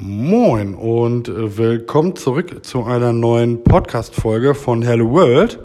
[0.00, 5.58] Moin und äh, willkommen zurück zu einer neuen Podcast-Folge von Hello World.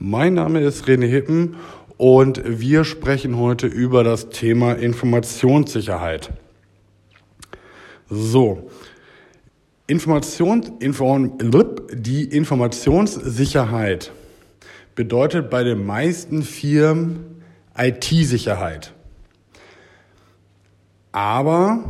[0.00, 1.54] Mein Name ist René Hippen
[1.96, 6.32] und wir sprechen heute über das Thema Informationssicherheit.
[8.10, 8.68] So,
[9.86, 11.38] Information, Inform,
[11.92, 14.10] die Informationssicherheit
[14.96, 17.40] bedeutet bei den meisten Firmen
[17.76, 18.94] IT-Sicherheit.
[21.12, 21.84] Aber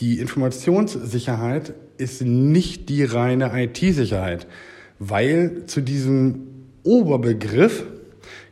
[0.00, 4.46] die Informationssicherheit ist nicht die reine IT-Sicherheit,
[4.98, 6.46] weil zu diesem
[6.84, 7.84] Oberbegriff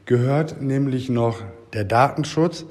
[0.05, 2.65] gehört nämlich noch der Datenschutz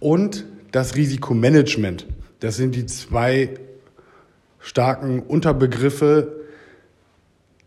[0.00, 2.06] und das Risikomanagement.
[2.40, 3.50] Das sind die zwei
[4.58, 6.42] starken Unterbegriffe,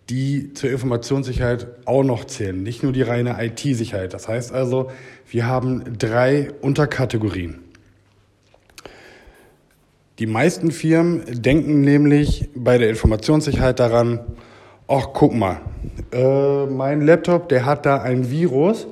[0.10, 4.14] die zur Informationssicherheit auch noch zählen, nicht nur die reine IT-Sicherheit.
[4.14, 4.92] Das heißt also,
[5.28, 7.65] wir haben drei Unterkategorien.
[10.18, 14.22] Die meisten Firmen denken nämlich bei der Informationssicherheit daran,
[14.88, 15.60] ach guck mal,
[16.14, 18.88] äh, mein Laptop, der hat da ein Virus.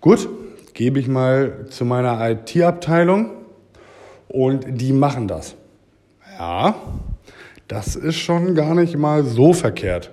[0.00, 0.28] Gut,
[0.74, 3.30] gebe ich mal zu meiner IT-Abteilung
[4.28, 5.56] und die machen das.
[6.38, 6.76] Ja,
[7.66, 10.12] das ist schon gar nicht mal so verkehrt.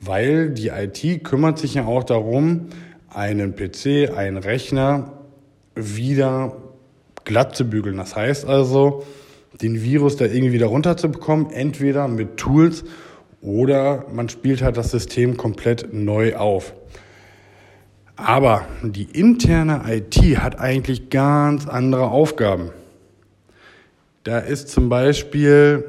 [0.00, 2.68] Weil die IT kümmert sich ja auch darum,
[3.10, 5.12] einen PC, einen Rechner
[5.74, 6.56] wieder
[7.28, 7.98] glatt zu bügeln.
[7.98, 9.04] Das heißt also,
[9.60, 12.84] den Virus da irgendwie wieder runterzubekommen, entweder mit Tools
[13.40, 16.74] oder man spielt halt das System komplett neu auf.
[18.16, 22.70] Aber die interne IT hat eigentlich ganz andere Aufgaben.
[24.24, 25.84] Da ist zum Beispiel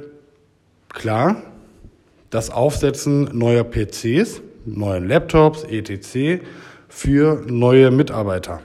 [0.89, 1.41] klar
[2.29, 6.43] das Aufsetzen neuer PCs, neuen Laptops, etc.
[6.87, 8.61] für neue Mitarbeiter.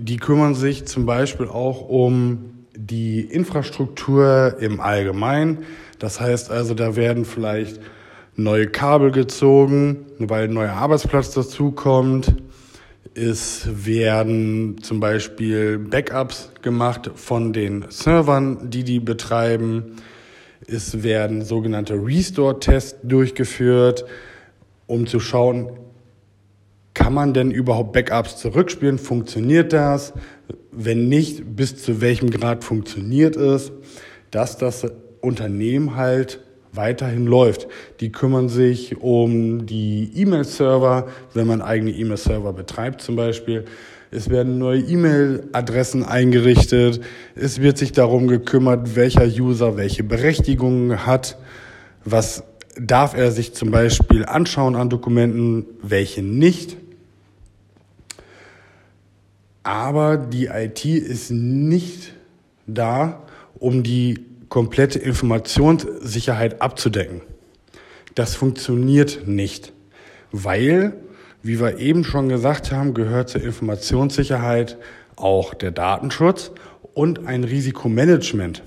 [0.00, 5.64] Die kümmern sich zum Beispiel auch um die Infrastruktur im Allgemeinen.
[5.98, 7.80] Das heißt also, da werden vielleicht
[8.36, 12.36] neue Kabel gezogen, weil ein neuer Arbeitsplatz dazukommt.
[13.14, 19.96] Es werden zum Beispiel Backups gemacht von den Servern, die die betreiben.
[20.64, 24.04] Es werden sogenannte Restore-Tests durchgeführt,
[24.86, 25.70] um zu schauen,
[27.08, 28.98] kann man denn überhaupt Backups zurückspielen?
[28.98, 30.12] Funktioniert das?
[30.72, 33.72] Wenn nicht, bis zu welchem Grad funktioniert es?
[34.30, 34.86] Dass das
[35.22, 36.40] Unternehmen halt
[36.74, 37.66] weiterhin läuft.
[38.00, 43.64] Die kümmern sich um die E-Mail-Server, wenn man eigene E-Mail-Server betreibt zum Beispiel.
[44.10, 47.00] Es werden neue E-Mail-Adressen eingerichtet.
[47.34, 51.38] Es wird sich darum gekümmert, welcher User welche Berechtigungen hat.
[52.04, 52.44] Was
[52.78, 56.76] darf er sich zum Beispiel anschauen an Dokumenten, welche nicht.
[59.68, 62.14] Aber die IT ist nicht
[62.66, 63.22] da,
[63.58, 67.20] um die komplette Informationssicherheit abzudecken.
[68.14, 69.74] Das funktioniert nicht,
[70.32, 70.94] weil,
[71.42, 74.78] wie wir eben schon gesagt haben, gehört zur Informationssicherheit
[75.16, 76.50] auch der Datenschutz
[76.94, 78.62] und ein Risikomanagement.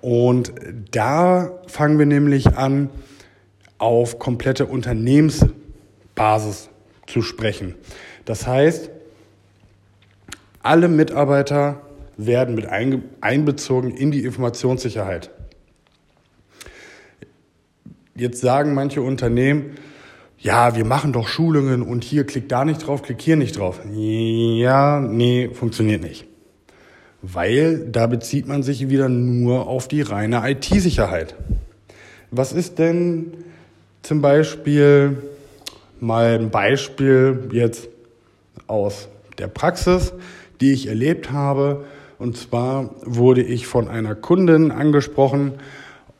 [0.00, 0.52] Und
[0.92, 2.90] da fangen wir nämlich an,
[3.78, 6.70] auf komplette Unternehmensbasis
[7.08, 7.74] zu sprechen.
[8.24, 8.93] Das heißt,
[10.64, 11.80] alle Mitarbeiter
[12.16, 15.30] werden mit einbezogen in die Informationssicherheit.
[18.16, 19.76] Jetzt sagen manche Unternehmen,
[20.38, 23.80] ja, wir machen doch Schulungen und hier klick da nicht drauf, klick hier nicht drauf.
[23.92, 26.26] Ja, nee, funktioniert nicht.
[27.22, 31.34] Weil da bezieht man sich wieder nur auf die reine IT-Sicherheit.
[32.30, 33.32] Was ist denn
[34.02, 35.16] zum Beispiel
[36.00, 37.88] mal ein Beispiel jetzt
[38.66, 39.08] aus
[39.38, 40.12] der Praxis?
[40.60, 41.84] Die ich erlebt habe.
[42.18, 45.54] Und zwar wurde ich von einer Kundin angesprochen,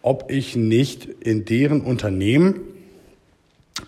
[0.02, 2.60] ob ich nicht in deren Unternehmen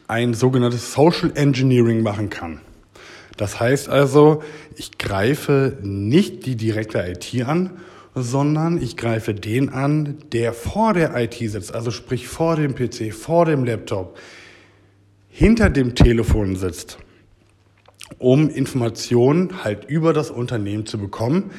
[0.09, 2.61] ein sogenanntes Social Engineering machen kann.
[3.37, 4.43] Das heißt also,
[4.77, 7.71] ich greife nicht die direkte IT an,
[8.15, 13.13] sondern ich greife den an, der vor der IT sitzt, also sprich vor dem PC,
[13.13, 14.19] vor dem Laptop,
[15.28, 16.99] hinter dem Telefon sitzt
[18.18, 21.50] um Informationen halt über das Unternehmen zu bekommen,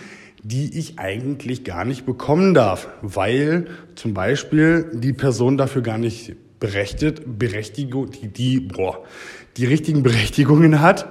[0.44, 6.36] die ich eigentlich gar nicht bekommen darf, weil zum Beispiel die Person dafür gar nicht
[6.60, 9.04] berechtigt, Berechtigung, die, die, boah,
[9.58, 11.10] die richtigen Berechtigungen hat,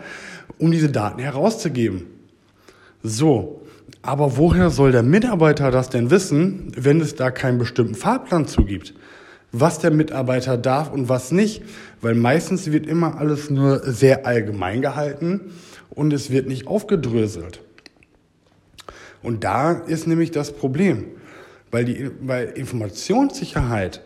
[0.58, 2.06] um diese Daten herauszugeben.
[3.02, 3.62] So,
[4.02, 8.94] aber woher soll der Mitarbeiter das denn wissen, wenn es da keinen bestimmten Fahrplan zugibt?
[9.52, 11.62] Was der Mitarbeiter darf und was nicht,
[12.00, 15.52] weil meistens wird immer alles nur sehr allgemein gehalten
[15.90, 17.60] und es wird nicht aufgedröselt.
[19.22, 21.06] Und da ist nämlich das Problem,
[21.70, 24.02] weil, die, weil Informationssicherheit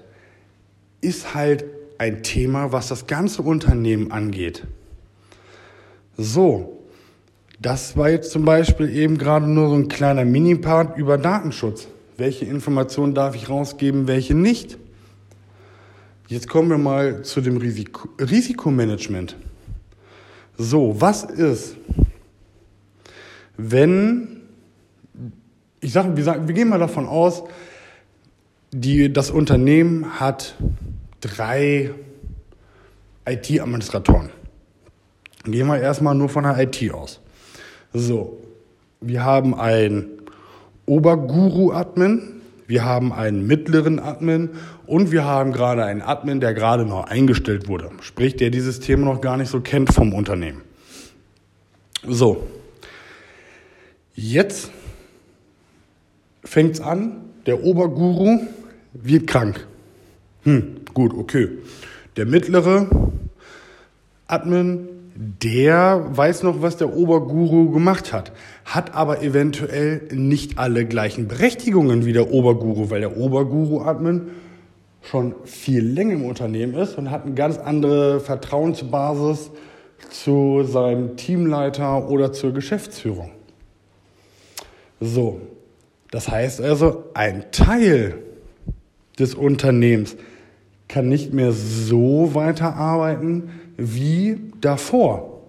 [1.00, 1.64] ist halt
[1.98, 4.66] ein Thema, was das ganze Unternehmen angeht.
[6.16, 6.80] So,
[7.60, 11.88] das war jetzt zum Beispiel eben gerade nur so ein kleiner Mini-Part über Datenschutz.
[12.16, 14.78] Welche Informationen darf ich rausgeben, welche nicht?
[16.30, 19.34] Jetzt kommen wir mal zu dem Risiko Risikomanagement.
[20.56, 21.74] So, was ist,
[23.56, 24.42] wenn,
[25.80, 27.42] ich sage, wir, sagen, wir gehen mal davon aus,
[28.70, 30.54] die, das Unternehmen hat
[31.20, 31.90] drei
[33.26, 34.30] IT-Administratoren.
[35.42, 37.18] Gehen wir erstmal nur von der IT aus.
[37.92, 38.38] So,
[39.00, 40.06] wir haben einen
[40.86, 42.39] Oberguru-Admin,
[42.70, 44.50] wir haben einen mittleren Admin
[44.86, 47.90] und wir haben gerade einen Admin, der gerade noch eingestellt wurde.
[48.00, 50.62] Sprich, der dieses Thema noch gar nicht so kennt vom Unternehmen.
[52.06, 52.46] So,
[54.14, 54.70] jetzt
[56.44, 58.38] fängt's an, der Oberguru
[58.92, 59.66] wird krank.
[60.44, 61.48] Hm, gut, okay.
[62.16, 62.88] Der mittlere
[64.28, 64.86] Admin
[65.22, 68.32] der weiß noch, was der Oberguru gemacht hat,
[68.64, 74.28] hat aber eventuell nicht alle gleichen Berechtigungen wie der Oberguru, weil der Oberguru-Admin
[75.02, 79.50] schon viel länger im Unternehmen ist und hat eine ganz andere Vertrauensbasis
[80.08, 83.30] zu seinem Teamleiter oder zur Geschäftsführung.
[85.00, 85.42] So,
[86.10, 88.16] das heißt also, ein Teil
[89.18, 90.16] des Unternehmens
[90.88, 95.40] kann nicht mehr so weiterarbeiten, wie davor.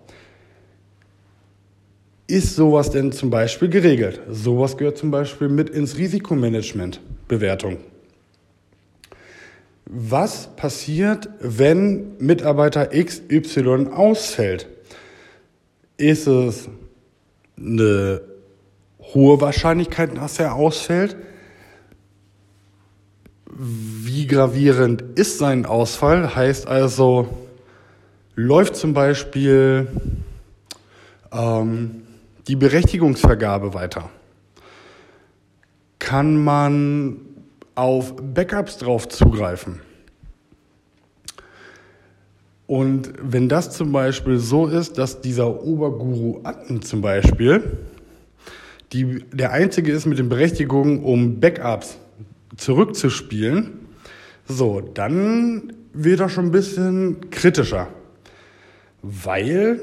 [2.27, 4.21] Ist sowas denn zum Beispiel geregelt?
[4.29, 7.77] Sowas gehört zum Beispiel mit ins Risikomanagement Bewertung.
[9.85, 14.69] Was passiert, wenn Mitarbeiter XY ausfällt?
[15.97, 16.69] Ist es
[17.57, 18.21] eine
[19.13, 21.17] hohe Wahrscheinlichkeit, dass er ausfällt?
[23.45, 26.33] Wie gravierend ist sein Ausfall?
[26.33, 27.27] Heißt also,
[28.35, 29.87] läuft zum Beispiel
[31.31, 32.03] ähm,
[32.47, 34.09] die Berechtigungsvergabe weiter?
[35.99, 37.17] Kann man
[37.75, 39.79] auf Backups drauf zugreifen?
[42.67, 47.79] Und wenn das zum Beispiel so ist, dass dieser Oberguru Atten zum Beispiel
[48.93, 51.97] die, der einzige ist mit den Berechtigungen, um Backups
[52.55, 53.79] zurückzuspielen,
[54.47, 57.87] so, dann wird er schon ein bisschen kritischer.
[59.01, 59.79] Weil,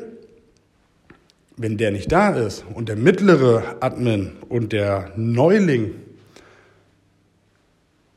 [1.56, 5.94] wenn der nicht da ist und der mittlere Admin und der Neuling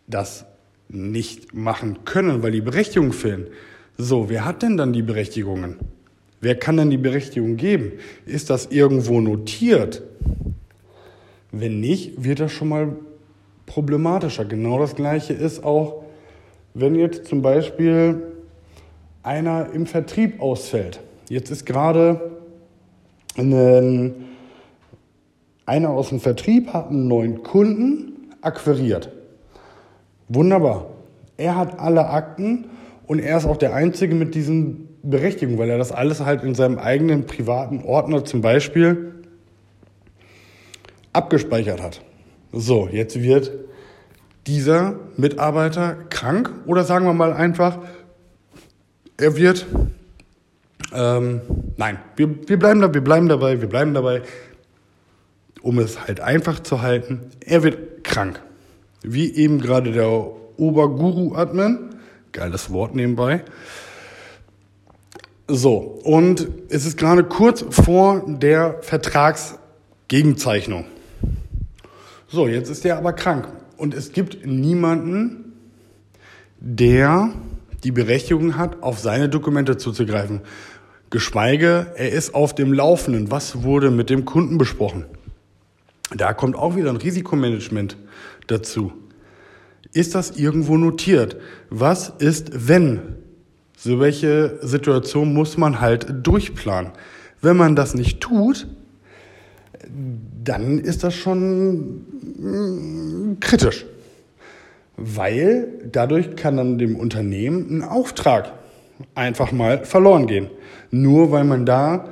[0.08, 0.46] das
[0.90, 3.48] nicht machen können, weil die Berechtigungen fehlen.
[3.98, 5.78] So, wer hat denn dann die Berechtigungen?
[6.42, 7.94] Wer kann denn die Berechtigung geben?
[8.26, 10.02] Ist das irgendwo notiert?
[11.52, 12.96] Wenn nicht, wird das schon mal
[13.66, 14.46] problematischer.
[14.46, 16.04] Genau das Gleiche ist auch,
[16.74, 18.31] wenn jetzt zum Beispiel
[19.24, 21.00] einer im Vertrieb ausfällt.
[21.30, 22.32] Jetzt ist gerade
[23.38, 24.14] ein,
[25.66, 29.12] einer aus dem Vertrieb hat einen neuen Kunden akquiriert.
[30.28, 30.88] Wunderbar.
[31.38, 32.66] Er hat alle Akten
[33.08, 36.56] und er ist auch der Einzige mit diesen Berechtigungen, weil er das alles halt in
[36.56, 39.16] seinem eigenen privaten Ordner zum Beispiel
[41.14, 42.02] abgespeichert hat.
[42.52, 43.52] So, jetzt wird
[44.48, 47.80] dieser Mitarbeiter krank oder sagen wir mal einfach,
[49.22, 49.68] er wird,
[50.94, 51.42] ähm,
[51.78, 54.24] nein, wir, wir bleiben da, wir bleiben dabei, wir bleiben dabei,
[55.62, 58.42] um es halt einfach zu halten, er wird krank.
[59.04, 60.10] Wie eben gerade der
[60.58, 61.96] Oberguru-Admin,
[62.32, 63.44] geiles Wort nebenbei.
[65.48, 70.86] So, und es ist gerade kurz vor der Vertragsgegenzeichnung.
[72.28, 73.48] So, jetzt ist er aber krank.
[73.78, 75.54] Und es gibt niemanden,
[76.60, 77.32] der
[77.84, 80.42] die Berechtigung hat, auf seine Dokumente zuzugreifen.
[81.10, 83.32] Geschweige, er ist auf dem Laufenden.
[83.32, 85.06] Was wurde mit dem Kunden besprochen?
[86.16, 87.98] Da kommt auch wieder ein Risikomanagement
[88.48, 88.94] dazu.
[89.94, 91.38] Ist das irgendwo notiert?
[91.70, 93.18] Was ist, wenn?
[93.78, 96.92] So welche Situation muss man halt durchplanen.
[97.42, 98.68] Wenn man das nicht tut,
[100.44, 102.06] dann ist das schon
[102.38, 103.86] mm, kritisch
[104.98, 108.54] weil dadurch kann dann dem Unternehmen ein Auftrag
[109.16, 110.50] einfach mal verloren gehen.
[110.92, 112.10] Nur weil man da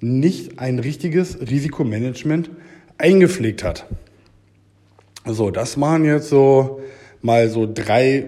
[0.00, 2.50] nicht ein richtiges Risikomanagement
[2.98, 3.86] eingepflegt hat.
[5.24, 6.80] So, das waren jetzt so
[7.20, 8.26] mal so drei,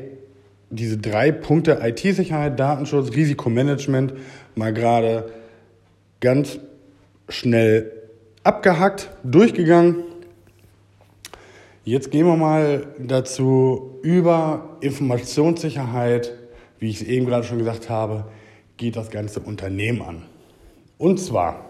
[0.70, 4.14] diese drei Punkte IT-Sicherheit, Datenschutz, Risikomanagement
[4.54, 5.32] mal gerade
[6.20, 6.60] ganz
[7.28, 7.90] schnell
[8.44, 9.96] abgehackt, durchgegangen.
[11.86, 16.32] Jetzt gehen wir mal dazu über Informationssicherheit,
[16.78, 18.24] wie ich es eben gerade schon gesagt habe,
[18.78, 20.22] geht das ganze Unternehmen an.
[20.96, 21.66] Und zwar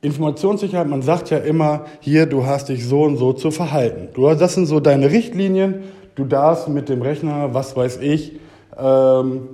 [0.00, 4.10] Informationssicherheit, man sagt ja immer, hier, du hast dich so und so zu verhalten.
[4.14, 5.82] Du, das sind so deine Richtlinien.
[6.14, 8.38] Du darfst mit dem Rechner, was weiß ich,
[8.78, 9.48] ähm,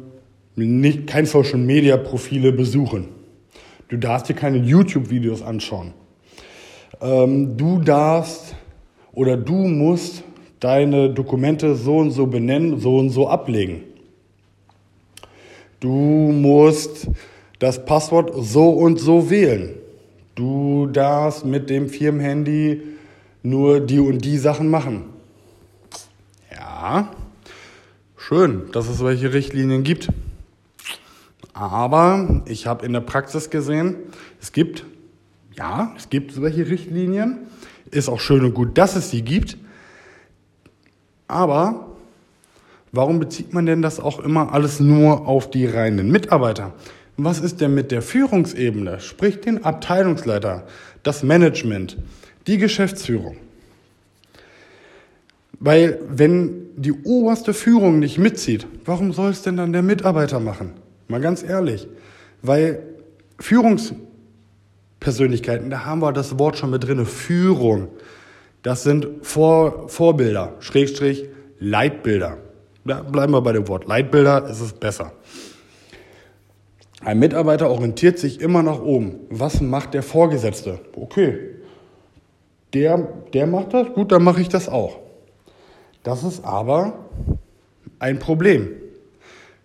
[0.55, 3.09] nicht, kein Social Media Profile besuchen.
[3.89, 5.95] Du darfst dir keine YouTube-Videos anschauen.
[7.01, 8.55] Ähm, du darfst
[9.13, 10.23] oder du musst
[10.61, 13.83] deine Dokumente so und so benennen, so und so ablegen.
[15.81, 17.09] Du musst
[17.59, 19.75] das Passwort so und so wählen.
[20.35, 22.83] Du darfst mit dem Firmenhandy
[23.43, 25.05] nur die und die Sachen machen.
[26.51, 27.11] Ja,
[28.17, 30.09] schön, dass es solche Richtlinien gibt.
[31.53, 33.97] Aber ich habe in der Praxis gesehen,
[34.41, 34.87] es gibt,
[35.57, 37.39] ja, es gibt solche Richtlinien.
[37.91, 39.57] Ist auch schön und gut, dass es sie gibt.
[41.29, 41.89] Aber
[42.93, 46.73] warum bezieht man denn das auch immer alles nur auf die reinen Mitarbeiter?
[47.17, 50.67] Was ist denn mit der Führungsebene, sprich den Abteilungsleiter,
[51.03, 51.99] das Management,
[52.47, 53.37] die Geschäftsführung?
[55.61, 60.73] Weil wenn die oberste Führung nicht mitzieht, warum soll es denn dann der Mitarbeiter machen?
[61.09, 61.87] Mal ganz ehrlich.
[62.41, 62.83] Weil
[65.03, 67.89] Führungspersönlichkeiten, da haben wir das Wort schon mit drin, Führung.
[68.63, 71.25] Das sind Vor Vorbilder, Schrägstrich,
[71.59, 72.37] Leitbilder.
[72.85, 75.13] Ja, bleiben wir bei dem Wort Leitbilder, ist es besser.
[77.05, 79.17] Ein Mitarbeiter orientiert sich immer nach oben.
[79.29, 80.79] Was macht der Vorgesetzte?
[80.95, 81.57] Okay,
[82.75, 85.01] der, der macht das, gut, dann mache ich das auch.
[86.05, 87.09] Das ist aber
[87.99, 88.69] ein Problem,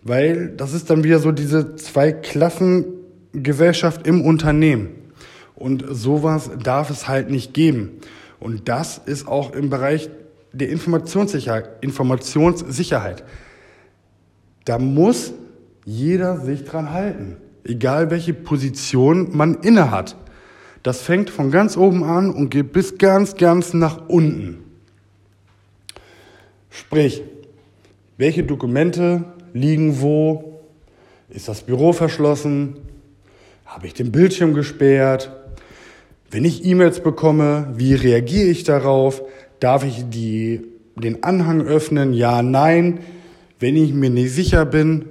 [0.02, 5.07] weil das ist dann wieder so diese Zwei-Klassen-Gesellschaft im Unternehmen.
[5.58, 7.98] Und sowas darf es halt nicht geben.
[8.38, 10.08] Und das ist auch im Bereich
[10.52, 11.68] der Informationssicherheit.
[11.80, 13.24] Informationssicherheit.
[14.64, 15.32] Da muss
[15.84, 20.16] jeder sich dran halten, egal welche Position man inne hat.
[20.84, 24.62] Das fängt von ganz oben an und geht bis ganz, ganz nach unten.
[26.70, 27.22] Sprich,
[28.16, 30.60] welche Dokumente liegen wo?
[31.28, 32.76] Ist das Büro verschlossen?
[33.66, 35.32] Habe ich den Bildschirm gesperrt?
[36.30, 39.22] Wenn ich E-Mails bekomme, wie reagiere ich darauf?
[39.60, 40.60] Darf ich die,
[40.94, 42.12] den Anhang öffnen?
[42.12, 43.00] Ja, nein.
[43.58, 45.06] Wenn ich mir nicht sicher bin,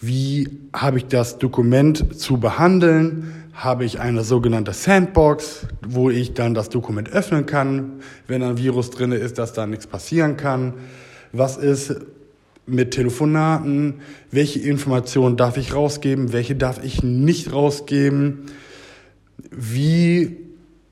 [0.00, 3.32] wie habe ich das Dokument zu behandeln?
[3.54, 8.90] Habe ich eine sogenannte Sandbox, wo ich dann das Dokument öffnen kann, wenn ein Virus
[8.90, 10.74] drin ist, dass da nichts passieren kann?
[11.32, 11.94] Was ist
[12.66, 14.00] mit Telefonaten?
[14.32, 16.32] Welche Informationen darf ich rausgeben?
[16.32, 18.46] Welche darf ich nicht rausgeben?
[19.50, 20.45] Wie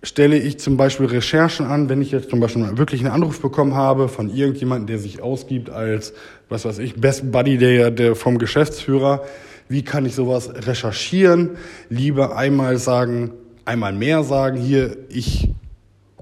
[0.05, 3.75] stelle ich zum Beispiel Recherchen an, wenn ich jetzt zum Beispiel wirklich einen Anruf bekommen
[3.75, 6.13] habe von irgendjemandem, der sich ausgibt als,
[6.49, 9.25] was weiß ich, Best Buddy der, der vom Geschäftsführer.
[9.69, 11.57] Wie kann ich sowas recherchieren?
[11.89, 13.33] Lieber einmal sagen,
[13.65, 15.49] einmal mehr sagen, hier, ich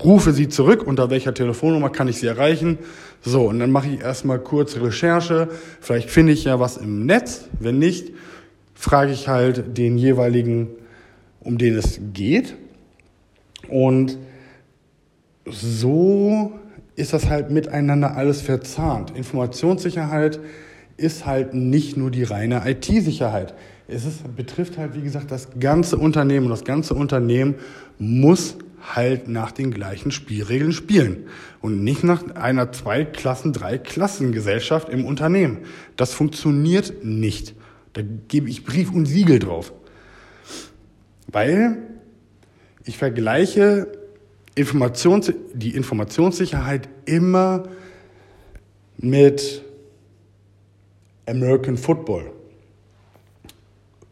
[0.02, 2.78] rufe Sie zurück, unter welcher Telefonnummer kann ich Sie erreichen?
[3.20, 5.48] So, und dann mache ich erstmal kurz Recherche.
[5.80, 7.48] Vielleicht finde ich ja was im Netz.
[7.58, 8.12] Wenn nicht,
[8.74, 10.68] frage ich halt den jeweiligen,
[11.40, 12.54] um den es geht
[13.72, 14.18] und
[15.46, 16.52] so
[16.94, 19.16] ist das halt miteinander alles verzahnt.
[19.16, 20.40] Informationssicherheit
[20.98, 23.54] ist halt nicht nur die reine IT-Sicherheit.
[23.88, 26.46] Es ist, betrifft halt, wie gesagt, das ganze Unternehmen.
[26.46, 27.54] Und das ganze Unternehmen
[27.98, 28.58] muss
[28.94, 31.24] halt nach den gleichen Spielregeln spielen
[31.62, 35.60] und nicht nach einer zwei Klassen, drei Klassen Gesellschaft im Unternehmen.
[35.96, 37.54] Das funktioniert nicht.
[37.94, 39.72] Da gebe ich Brief und Siegel drauf.
[41.28, 41.78] Weil
[42.84, 43.88] ich vergleiche
[44.54, 47.64] Informations die Informationssicherheit immer
[48.98, 49.62] mit
[51.26, 52.32] American Football.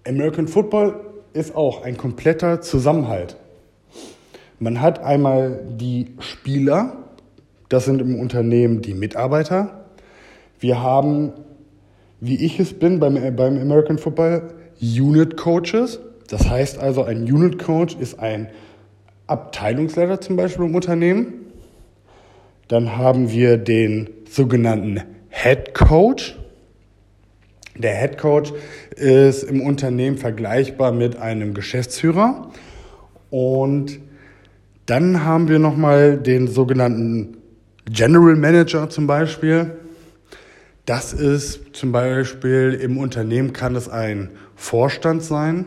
[0.06, 1.00] American Football
[1.32, 3.36] ist auch ein kompletter Zusammenhalt.
[4.58, 6.96] Man hat einmal die Spieler,
[7.68, 9.86] das sind im Unternehmen die Mitarbeiter.
[10.58, 11.32] Wir haben,
[12.20, 16.00] wie ich es bin beim, beim American Football, Unit Coaches.
[16.30, 18.48] Das heißt also, ein Unit Coach ist ein
[19.26, 21.34] Abteilungsleiter zum Beispiel im Unternehmen.
[22.68, 26.38] Dann haben wir den sogenannten Head Coach.
[27.76, 28.52] Der Head Coach
[28.94, 32.52] ist im Unternehmen vergleichbar mit einem Geschäftsführer.
[33.30, 33.98] Und
[34.86, 37.38] dann haben wir nochmal den sogenannten
[37.86, 39.72] General Manager zum Beispiel.
[40.86, 45.66] Das ist zum Beispiel im Unternehmen kann es ein Vorstand sein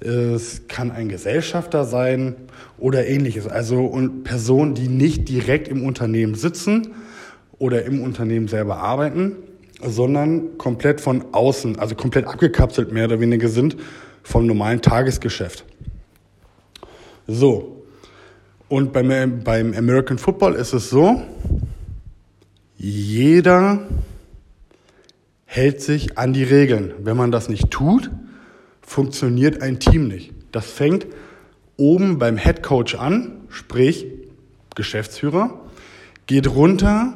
[0.00, 2.36] es kann ein Gesellschafter sein
[2.78, 3.46] oder ähnliches.
[3.46, 3.90] Also
[4.24, 6.88] Personen, die nicht direkt im Unternehmen sitzen
[7.58, 9.36] oder im Unternehmen selber arbeiten,
[9.82, 13.76] sondern komplett von außen, also komplett abgekapselt mehr oder weniger sind
[14.22, 15.64] vom normalen Tagesgeschäft.
[17.26, 17.84] So.
[18.68, 21.22] Und beim, beim American Football ist es so,
[22.76, 23.86] jeder
[25.44, 26.92] hält sich an die Regeln.
[26.98, 28.10] Wenn man das nicht tut,
[28.86, 30.32] funktioniert ein Team nicht.
[30.52, 31.06] Das fängt
[31.76, 34.06] oben beim Head Coach an, sprich
[34.74, 35.60] Geschäftsführer,
[36.26, 37.14] geht runter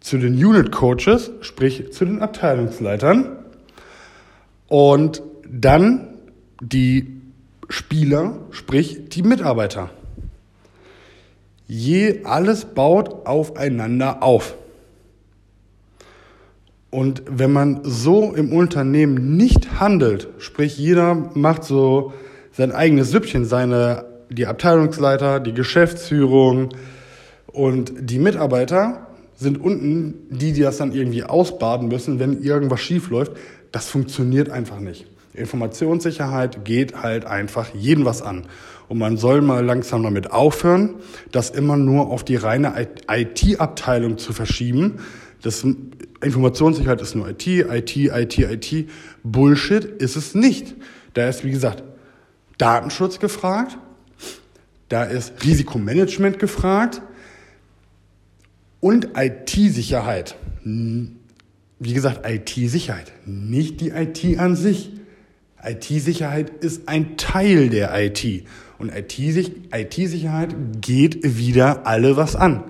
[0.00, 3.36] zu den Unit Coaches, sprich zu den Abteilungsleitern
[4.66, 6.08] und dann
[6.60, 7.20] die
[7.68, 9.90] Spieler, sprich die Mitarbeiter.
[11.66, 14.54] Je alles baut aufeinander auf.
[16.90, 22.12] Und wenn man so im Unternehmen nicht handelt, sprich jeder macht so
[22.52, 26.70] sein eigenes Süppchen, seine, die Abteilungsleiter, die Geschäftsführung
[27.46, 33.10] und die Mitarbeiter sind unten die, die das dann irgendwie ausbaden müssen, wenn irgendwas schief
[33.10, 33.32] läuft.
[33.70, 35.06] Das funktioniert einfach nicht.
[35.34, 38.46] Informationssicherheit geht halt einfach jeden was an.
[38.88, 40.94] Und man soll mal langsam damit aufhören,
[41.30, 42.74] das immer nur auf die reine
[43.08, 44.96] IT-Abteilung zu verschieben.
[45.42, 45.64] Das
[46.22, 48.90] Informationssicherheit ist nur IT, IT, IT, IT.
[49.22, 50.74] Bullshit ist es nicht.
[51.14, 51.84] Da ist, wie gesagt,
[52.58, 53.78] Datenschutz gefragt,
[54.88, 57.02] da ist Risikomanagement gefragt
[58.80, 60.34] und IT-Sicherheit.
[60.64, 64.90] Wie gesagt, IT-Sicherheit, nicht die IT an sich.
[65.62, 68.44] IT-Sicherheit ist ein Teil der IT.
[68.78, 72.64] Und IT-Sicherheit geht wieder alle was an.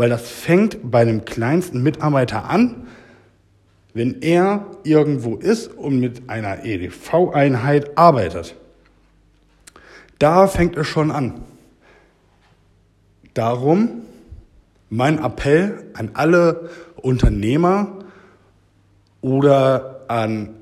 [0.00, 2.86] Weil das fängt bei dem kleinsten Mitarbeiter an,
[3.92, 8.56] wenn er irgendwo ist und mit einer EDV-Einheit arbeitet.
[10.18, 11.42] Da fängt es schon an.
[13.34, 14.00] Darum
[14.88, 17.98] mein Appell an alle Unternehmer
[19.20, 20.54] oder an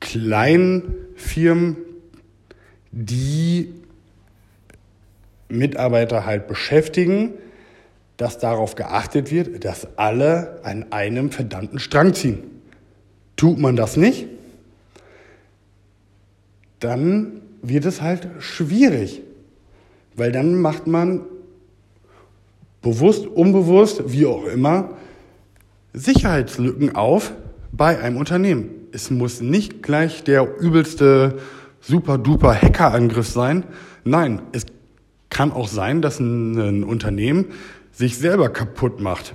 [0.00, 1.76] kleinen Firmen,
[2.92, 3.74] die
[5.50, 7.34] Mitarbeiter halt beschäftigen,
[8.18, 12.42] dass darauf geachtet wird, dass alle an einem verdammten Strang ziehen.
[13.36, 14.26] Tut man das nicht,
[16.80, 19.22] dann wird es halt schwierig,
[20.16, 21.22] weil dann macht man
[22.82, 24.90] bewusst, unbewusst, wie auch immer,
[25.92, 27.32] Sicherheitslücken auf
[27.72, 28.70] bei einem Unternehmen.
[28.92, 31.38] Es muss nicht gleich der übelste
[31.80, 33.64] super-duper Hackerangriff sein.
[34.04, 34.66] Nein, es
[35.30, 37.46] kann auch sein, dass ein, Unternehmen
[37.98, 39.34] sich selber kaputt macht,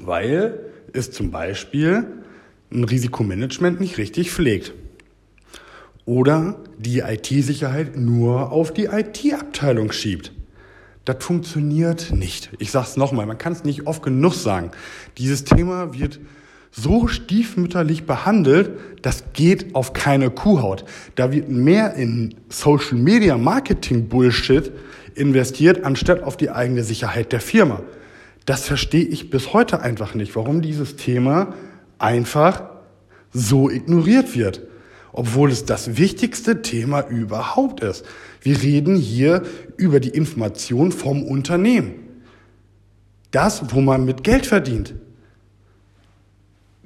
[0.00, 0.58] weil
[0.92, 2.04] es zum Beispiel
[2.72, 4.74] ein Risikomanagement nicht richtig pflegt.
[6.04, 10.32] Oder die IT-Sicherheit nur auf die IT-Abteilung schiebt.
[11.04, 12.50] Das funktioniert nicht.
[12.58, 14.72] Ich sage es nochmal, man kann es nicht oft genug sagen.
[15.16, 16.18] Dieses Thema wird
[16.72, 18.70] so stiefmütterlich behandelt,
[19.02, 20.84] das geht auf keine Kuhhaut.
[21.14, 24.72] Da wird mehr in Social Media Marketing Bullshit
[25.14, 27.82] investiert, anstatt auf die eigene Sicherheit der Firma.
[28.46, 31.54] Das verstehe ich bis heute einfach nicht, warum dieses Thema
[31.98, 32.62] einfach
[33.32, 34.62] so ignoriert wird,
[35.12, 38.04] obwohl es das wichtigste Thema überhaupt ist.
[38.40, 39.42] Wir reden hier
[39.76, 41.94] über die Information vom Unternehmen.
[43.30, 44.94] Das, wo man mit Geld verdient.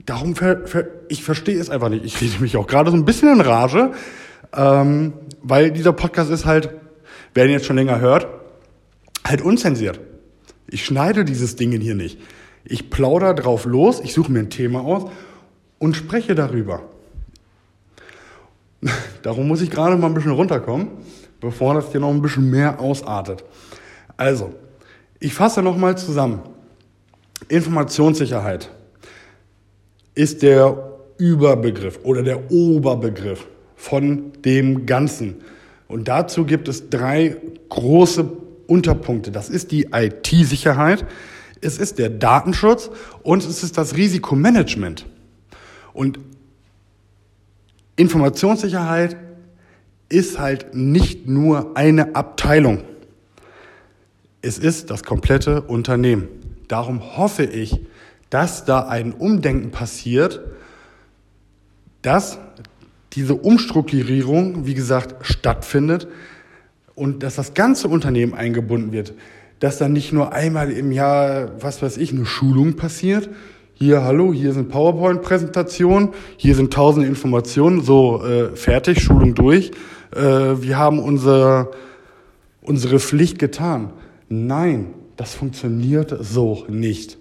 [0.06, 2.04] Darum, ver, ver, ich verstehe es einfach nicht.
[2.04, 3.92] Ich rede mich auch gerade so ein bisschen in Rage,
[4.54, 6.70] ähm, weil dieser Podcast ist halt
[7.36, 8.26] wer ihn jetzt schon länger hört,
[9.24, 10.00] halt unzensiert.
[10.68, 12.18] Ich schneide dieses Ding hier nicht.
[12.64, 15.10] Ich plauder drauf los, ich suche mir ein Thema aus
[15.78, 16.82] und spreche darüber.
[19.22, 20.88] Darum muss ich gerade mal ein bisschen runterkommen,
[21.40, 23.44] bevor das hier noch ein bisschen mehr ausartet.
[24.16, 24.54] Also,
[25.20, 26.40] ich fasse nochmal zusammen.
[27.48, 28.70] Informationssicherheit
[30.16, 35.36] ist der Überbegriff oder der Oberbegriff von dem Ganzen.
[35.86, 37.36] Und dazu gibt es drei
[37.68, 38.28] große
[38.66, 39.30] Unterpunkte.
[39.30, 41.06] Das ist die IT-Sicherheit,
[41.60, 42.90] es ist der Datenschutz
[43.22, 45.06] und es ist das Risikomanagement.
[45.92, 46.18] Und
[47.96, 49.16] Informationssicherheit
[50.08, 52.82] ist halt nicht nur eine Abteilung.
[54.42, 56.28] Es ist das komplette Unternehmen.
[56.68, 57.80] Darum hoffe ich,
[58.30, 60.40] dass da ein Umdenken passiert,
[62.02, 62.38] dass
[63.12, 66.08] diese Umstrukturierung, wie gesagt, stattfindet
[66.94, 69.14] und dass das ganze Unternehmen eingebunden wird,
[69.60, 73.30] dass dann nicht nur einmal im Jahr, was weiß ich, eine Schulung passiert.
[73.74, 79.70] Hier, hallo, hier sind PowerPoint-Präsentationen, hier sind tausende Informationen, so äh, fertig, Schulung durch,
[80.14, 81.70] äh, wir haben unser,
[82.62, 83.92] unsere Pflicht getan.
[84.28, 87.18] Nein, das funktioniert so nicht.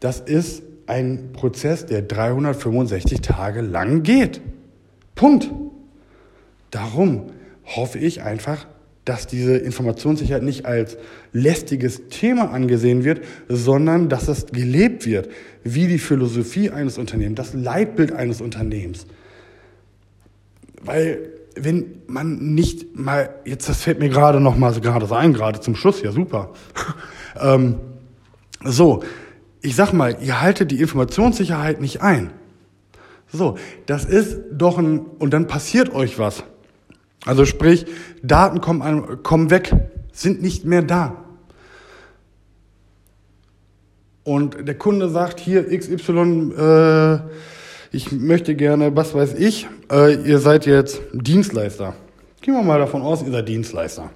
[0.00, 4.40] Das ist ein Prozess, der 365 Tage lang geht.
[5.14, 5.50] Punkt.
[6.70, 7.30] Darum
[7.64, 8.66] hoffe ich einfach,
[9.04, 10.96] dass diese Informationssicherheit nicht als
[11.32, 15.28] lästiges Thema angesehen wird, sondern dass es gelebt wird,
[15.64, 19.06] wie die Philosophie eines Unternehmens, das Leitbild eines Unternehmens.
[20.82, 25.32] Weil wenn man nicht mal, jetzt das fällt mir gerade noch mal gerade so ein,
[25.32, 26.52] gerade zum Schluss, ja super.
[27.40, 27.76] ähm,
[28.64, 29.02] so,
[29.62, 32.30] ich sag mal, ihr haltet die Informationssicherheit nicht ein.
[33.32, 36.42] So, das ist doch ein, und dann passiert euch was.
[37.26, 37.86] Also sprich,
[38.22, 39.72] Daten kommen, kommen weg,
[40.12, 41.24] sind nicht mehr da.
[44.24, 47.18] Und der Kunde sagt hier XY, äh,
[47.92, 51.94] ich möchte gerne, was weiß ich, äh, ihr seid jetzt Dienstleister.
[52.40, 54.10] Gehen wir mal davon aus, ihr seid Dienstleister.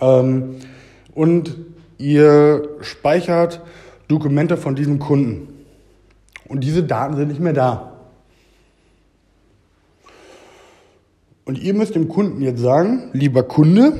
[0.00, 0.56] Ähm,
[1.14, 1.56] und
[1.98, 3.60] ihr speichert
[4.08, 5.64] Dokumente von diesem Kunden.
[6.48, 7.92] Und diese Daten sind nicht mehr da.
[11.44, 13.98] Und ihr müsst dem Kunden jetzt sagen, lieber Kunde,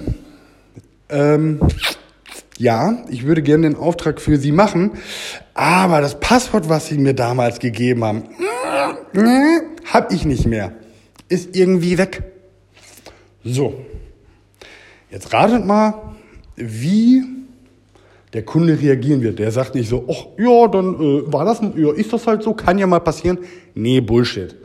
[1.09, 1.61] ähm,
[2.59, 4.93] ja, ich würde gerne den Auftrag für Sie machen,
[5.55, 8.25] aber das Passwort, was Sie mir damals gegeben haben,
[9.15, 9.61] äh,
[9.93, 10.73] habe ich nicht mehr.
[11.29, 12.23] Ist irgendwie weg.
[13.45, 13.81] So,
[15.11, 15.95] jetzt ratet mal,
[16.57, 17.25] wie
[18.33, 19.39] der Kunde reagieren wird.
[19.39, 22.55] Der sagt nicht so, ach ja, dann äh, war das, ja, ist das halt so,
[22.55, 23.39] kann ja mal passieren.
[23.75, 24.57] Nee, Bullshit.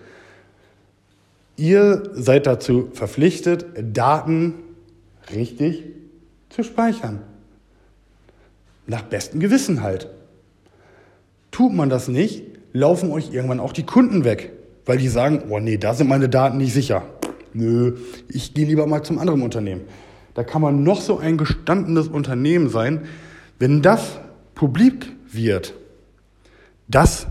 [1.56, 4.56] Ihr seid dazu verpflichtet, Daten
[5.34, 5.84] richtig
[6.50, 7.22] zu speichern.
[8.88, 10.10] Nach bestem Gewissen halt.
[11.52, 14.52] Tut man das nicht, laufen euch irgendwann auch die Kunden weg,
[14.86, 17.04] weil die sagen, oh nee, da sind meine Daten nicht sicher.
[17.54, 17.98] Nö,
[18.28, 19.82] ich gehe lieber mal zum anderen Unternehmen.
[20.34, 23.02] Da kann man noch so ein gestandenes Unternehmen sein,
[23.60, 24.20] wenn das
[24.56, 25.74] publik wird,
[26.88, 27.28] dass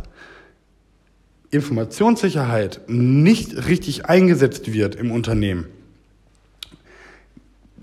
[1.50, 5.66] Informationssicherheit nicht richtig eingesetzt wird im Unternehmen,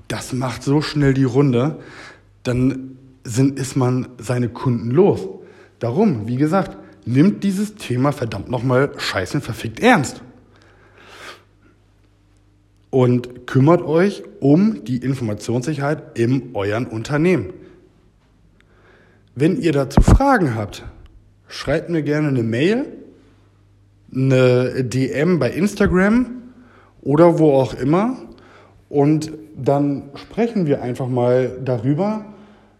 [0.07, 1.79] das macht so schnell die Runde,
[2.43, 5.27] dann sind, ist man seine Kunden los.
[5.77, 10.21] Darum, wie gesagt, nimmt dieses Thema verdammt nochmal scheißen verfickt ernst.
[12.89, 17.53] Und kümmert euch um die Informationssicherheit im euren Unternehmen.
[19.41, 20.83] Wenn ihr dazu Fragen habt,
[21.47, 22.87] schreibt mir gerne eine Mail
[24.13, 26.41] eine DM bei Instagram
[27.01, 28.17] oder wo auch immer.
[28.89, 32.25] Und dann sprechen wir einfach mal darüber,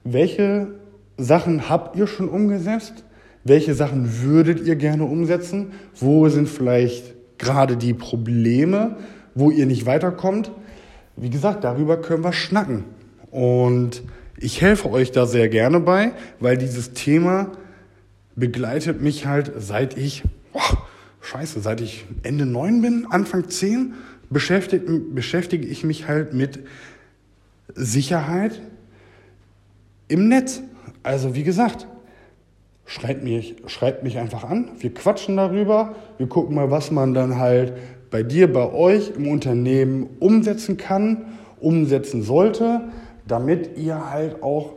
[0.04, 0.68] welche
[1.16, 3.06] Sachen habt ihr schon umgesetzt,
[3.46, 8.98] welche Sachen würdet ihr gerne umsetzen, wo sind vielleicht gerade die Probleme,
[9.34, 10.52] wo ihr nicht weiterkommt.
[11.16, 12.84] Wie gesagt, darüber können wir schnacken.
[13.32, 14.04] Und
[14.42, 17.52] ich helfe euch da sehr gerne bei, weil dieses Thema
[18.36, 20.24] begleitet mich halt seit ich
[20.54, 20.78] oh,
[21.22, 23.94] scheiße, seit ich Ende neun bin, Anfang zehn,
[24.30, 26.60] beschäftige, beschäftige ich mich halt mit
[27.76, 28.62] Sicherheit
[30.08, 30.62] im Netz.
[31.04, 31.88] Also wie gesagt,
[32.86, 37.38] schreibt mich, schreibt mich einfach an, wir quatschen darüber, wir gucken mal, was man dann
[37.38, 37.74] halt
[38.10, 41.26] bei dir, bei euch im Unternehmen umsetzen kann,
[41.60, 42.82] umsetzen sollte,
[43.30, 44.74] damit ihr halt auch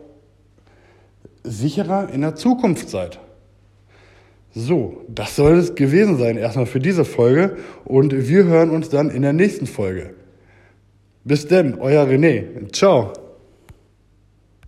[1.42, 3.18] sicherer in der Zukunft seid.
[4.54, 9.10] So, das soll es gewesen sein erstmal für diese Folge und wir hören uns dann
[9.10, 10.14] in der nächsten Folge.
[11.24, 12.70] Bis denn, euer René.
[12.72, 13.12] Ciao.